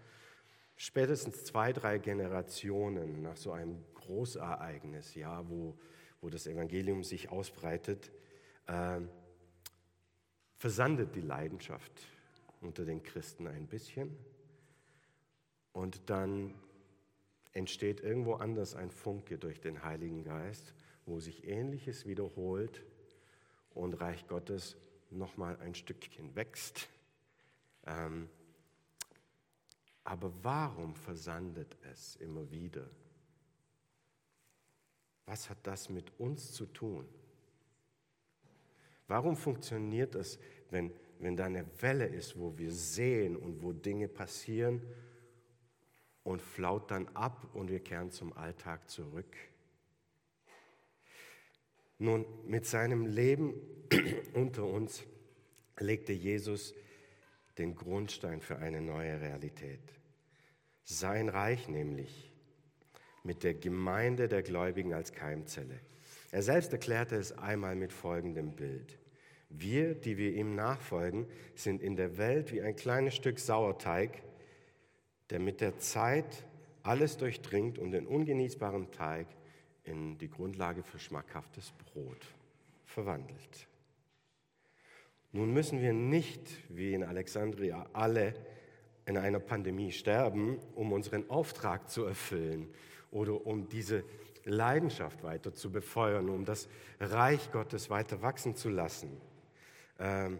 [0.77, 5.77] Spätestens zwei, drei Generationen nach so einem Großereignis, ja, wo,
[6.23, 8.11] wo das Evangelium sich ausbreitet,
[8.67, 9.01] äh,
[10.57, 11.93] versandet die Leidenschaft
[12.63, 14.17] unter den Christen ein bisschen
[15.73, 16.55] und dann
[17.53, 22.83] entsteht irgendwo anders ein Funke durch den Heiligen Geist, wo sich Ähnliches wiederholt
[23.75, 24.77] und Reich Gottes
[25.13, 26.89] nochmal ein Stückchen wächst.
[27.87, 28.29] Ähm,
[30.05, 32.89] aber warum versandet es immer wieder?
[35.27, 37.09] Was hat das mit uns zu tun?
[39.07, 40.39] Warum funktioniert es,
[40.71, 44.83] wenn, wenn da eine Welle ist, wo wir sehen und wo Dinge passieren
[46.25, 49.37] und flaut dann ab und wir kehren zum Alltag zurück?
[52.03, 53.55] Nun, mit seinem Leben
[54.35, 55.05] unter uns
[55.79, 56.75] legte Jesus
[57.59, 59.79] den Grundstein für eine neue Realität.
[60.83, 62.33] Sein Reich nämlich
[63.23, 65.79] mit der Gemeinde der Gläubigen als Keimzelle.
[66.33, 68.99] Er selbst erklärte es einmal mit folgendem Bild.
[69.49, 74.25] Wir, die wir ihm nachfolgen, sind in der Welt wie ein kleines Stück Sauerteig,
[75.31, 76.49] der mit der Zeit
[76.83, 79.29] alles durchdringt und den ungenießbaren Teig
[79.85, 82.27] in die Grundlage für schmackhaftes Brot
[82.87, 83.67] verwandelt.
[85.33, 88.35] Nun müssen wir nicht, wie in Alexandria, alle
[89.07, 92.69] in einer Pandemie sterben, um unseren Auftrag zu erfüllen
[93.11, 94.05] oder um diese
[94.45, 96.69] Leidenschaft weiter zu befeuern, um das
[97.01, 99.21] Reich Gottes weiter wachsen zu lassen.
[99.99, 100.39] Ähm,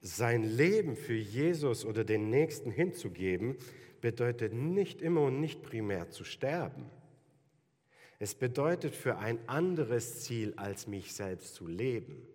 [0.00, 3.56] sein Leben für Jesus oder den Nächsten hinzugeben,
[4.00, 6.90] bedeutet nicht immer und nicht primär zu sterben.
[8.18, 12.26] Es bedeutet für ein anderes Ziel als mich selbst zu leben.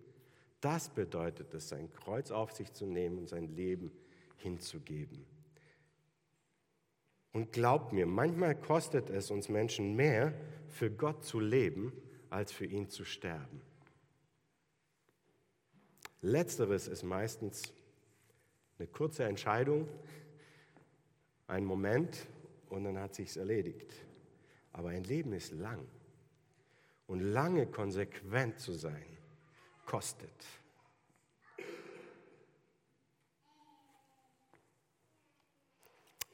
[0.60, 3.92] Das bedeutet es, sein Kreuz auf sich zu nehmen und sein Leben
[4.38, 5.26] hinzugeben.
[7.34, 10.34] Und glaubt mir, manchmal kostet es uns Menschen mehr,
[10.68, 11.94] für Gott zu leben,
[12.30, 13.62] als für ihn zu sterben.
[16.22, 17.74] Letzteres ist meistens
[18.78, 19.88] eine kurze Entscheidung,
[21.48, 22.28] ein Moment
[22.70, 23.92] und dann hat sich's erledigt.
[24.74, 25.86] Aber ein Leben ist lang.
[27.08, 29.06] Und lange konsequent zu sein,
[29.86, 30.30] kostet.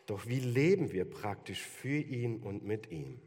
[0.06, 3.20] Doch wie leben wir praktisch für ihn und mit ihm?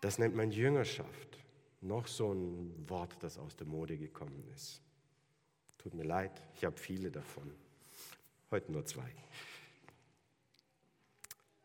[0.00, 1.38] Das nennt man Jüngerschaft.
[1.80, 4.80] Noch so ein Wort, das aus der Mode gekommen ist.
[5.78, 7.50] Tut mir leid, ich habe viele davon.
[8.50, 9.10] Heute nur zwei.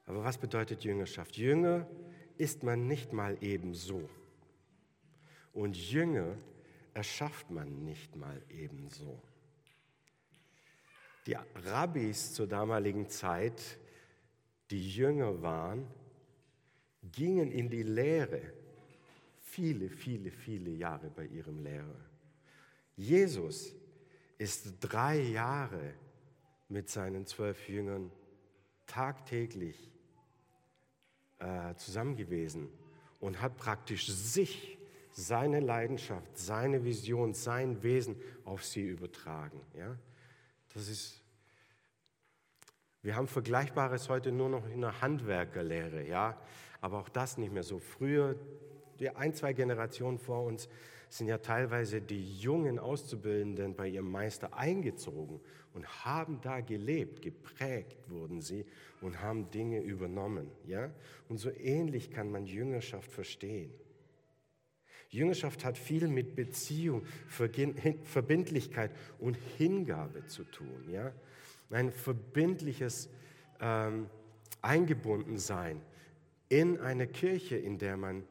[0.10, 1.38] Aber was bedeutet Jüngerschaft?
[1.38, 1.88] Jünger
[2.36, 4.10] ist man nicht mal ebenso.
[5.54, 6.36] Und Jünger
[6.96, 9.22] erschafft man nicht mal ebenso.
[11.28, 13.78] Die Rabbis zur damaligen Zeit,
[14.72, 15.86] die Jünger waren,
[17.04, 18.42] gingen in die Lehre
[19.42, 22.04] viele, viele, viele Jahre bei ihrem Lehrer.
[22.96, 23.76] Jesus
[24.40, 25.94] ist drei Jahre
[26.68, 28.12] mit seinen zwölf Jüngern
[28.88, 29.89] tagtäglich
[31.40, 32.70] äh, zusammen gewesen
[33.20, 34.78] und hat praktisch sich,
[35.12, 39.60] seine Leidenschaft, seine Vision, sein Wesen auf sie übertragen.
[39.76, 39.96] Ja?
[40.74, 41.22] Das ist,
[43.02, 46.40] wir haben Vergleichbares heute nur noch in der Handwerkerlehre, ja,
[46.82, 47.80] aber auch das nicht mehr so.
[47.80, 48.36] Früher,
[49.00, 50.70] die ein, zwei Generationen vor uns,
[51.10, 55.40] sind ja teilweise die jungen Auszubildenden bei ihrem Meister eingezogen
[55.74, 58.66] und haben da gelebt, geprägt wurden sie
[59.02, 60.92] und haben Dinge übernommen, ja.
[61.28, 63.72] Und so ähnlich kann man Jüngerschaft verstehen.
[65.10, 70.88] Jüngerschaft hat viel mit Beziehung, Verbindlichkeit und Hingabe zu tun.
[70.92, 71.12] Ja?
[71.72, 73.10] Ein verbindliches
[73.60, 74.08] ähm,
[74.62, 75.82] Eingebundensein
[76.48, 78.24] in eine Kirche, in der man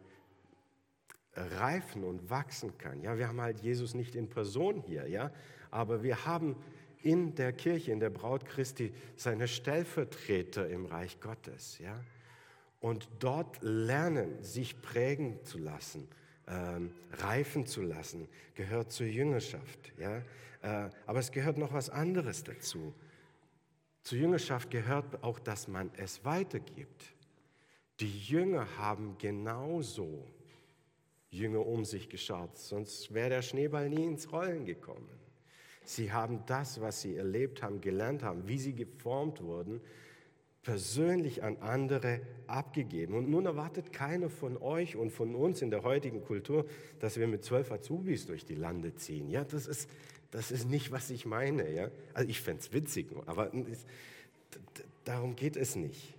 [1.57, 3.01] reifen und wachsen kann.
[3.03, 5.31] Ja, wir haben halt Jesus nicht in Person hier, ja,
[5.71, 6.57] aber wir haben
[7.03, 12.01] in der Kirche, in der Braut Christi, seine Stellvertreter im Reich Gottes, ja.
[12.81, 16.09] Und dort lernen, sich prägen zu lassen
[16.49, 19.93] ähm, reifen zu lassen, gehört zur Jüngerschaft.
[19.99, 20.23] Ja?
[20.63, 22.95] Äh, aber es gehört noch was anderes dazu.
[24.03, 27.05] Zur Jüngerschaft gehört auch, dass man es weitergibt.
[28.01, 30.27] Die Jünger haben genauso
[31.31, 35.09] Jünger um sich geschaut, sonst wäre der Schneeball nie ins Rollen gekommen.
[35.85, 39.81] Sie haben das, was sie erlebt haben, gelernt haben, wie sie geformt wurden,
[40.63, 43.15] persönlich an andere abgegeben.
[43.15, 46.67] Und nun erwartet keiner von euch und von uns in der heutigen Kultur,
[46.99, 49.31] dass wir mit zwölf Azubis durch die Lande ziehen.
[49.31, 49.89] Ja, das ist,
[50.31, 51.71] das ist nicht, was ich meine.
[51.71, 51.91] Ja?
[52.13, 53.51] Also ich fände es witzig, aber
[55.05, 56.15] darum geht es nicht.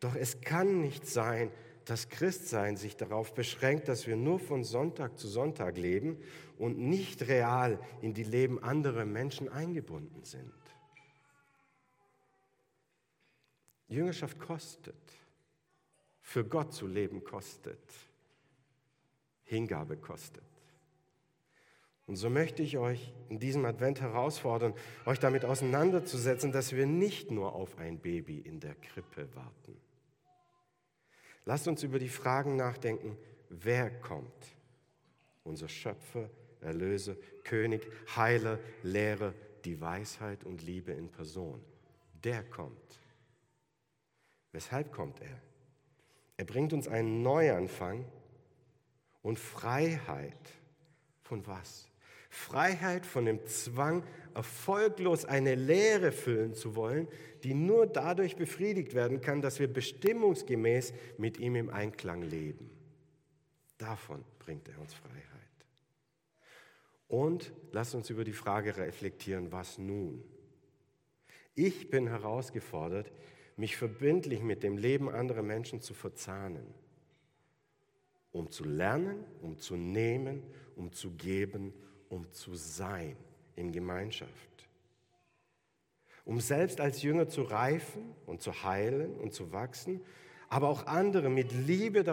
[0.00, 1.50] Doch es kann nicht sein,
[1.90, 6.22] dass Christsein sich darauf beschränkt, dass wir nur von Sonntag zu Sonntag leben
[6.56, 10.52] und nicht real in die Leben anderer Menschen eingebunden sind.
[13.88, 14.94] Jüngerschaft kostet.
[16.22, 17.82] Für Gott zu leben kostet.
[19.42, 20.44] Hingabe kostet.
[22.06, 24.74] Und so möchte ich euch in diesem Advent herausfordern,
[25.06, 29.89] euch damit auseinanderzusetzen, dass wir nicht nur auf ein Baby in der Krippe warten.
[31.50, 33.16] Lasst uns über die Fragen nachdenken,
[33.48, 34.54] wer kommt?
[35.42, 36.30] Unser Schöpfer,
[36.60, 39.34] Erlöser, König, Heiler, Lehrer,
[39.64, 41.60] die Weisheit und Liebe in Person.
[42.22, 43.00] Der kommt.
[44.52, 45.40] Weshalb kommt er?
[46.36, 48.04] Er bringt uns einen Neuanfang
[49.20, 50.52] und Freiheit.
[51.22, 51.89] Von was?
[52.30, 54.04] Freiheit von dem Zwang,
[54.34, 57.08] erfolglos eine Lehre füllen zu wollen,
[57.42, 62.70] die nur dadurch befriedigt werden kann, dass wir bestimmungsgemäß mit ihm im Einklang leben.
[63.78, 65.24] Davon bringt er uns Freiheit.
[67.08, 70.22] Und lasst uns über die Frage reflektieren, was nun?
[71.56, 73.10] Ich bin herausgefordert,
[73.56, 76.72] mich verbindlich mit dem Leben anderer Menschen zu verzahnen,
[78.30, 80.44] um zu lernen, um zu nehmen,
[80.76, 81.74] um zu geben,
[82.10, 83.16] um zu sein
[83.56, 84.30] in Gemeinschaft.
[86.26, 90.02] Um selbst als Jünger zu reifen und zu heilen und zu wachsen,
[90.50, 92.04] aber auch andere mit Liebe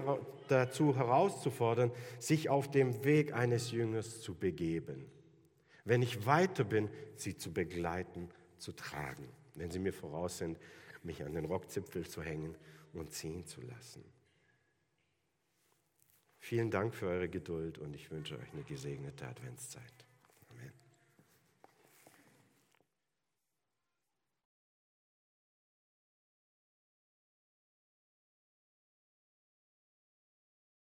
[0.48, 5.12] dazu herauszufordern, sich auf dem Weg eines Jüngers zu begeben.
[5.84, 9.28] Wenn ich weiter bin, sie zu begleiten, zu tragen.
[9.56, 10.58] Wenn sie mir voraus sind,
[11.04, 12.56] mich an den Rockzipfel zu hängen
[12.94, 14.04] und ziehen zu lassen.
[16.48, 20.07] Vielen Dank für eure Geduld und ich wünsche euch eine gesegnete Adventszeit.